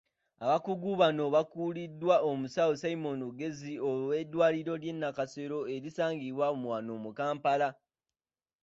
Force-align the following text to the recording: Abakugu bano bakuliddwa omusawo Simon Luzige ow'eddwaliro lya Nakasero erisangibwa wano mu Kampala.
Abakugu 0.43 0.89
bano 1.01 1.23
bakuliddwa 1.35 2.15
omusawo 2.29 2.73
Simon 2.81 3.15
Luzige 3.39 3.81
ow'eddwaliro 3.89 4.73
lya 4.83 4.93
Nakasero 4.95 5.59
erisangibwa 5.75 6.45
wano 6.69 6.93
mu 7.03 7.11
Kampala. 7.19 7.69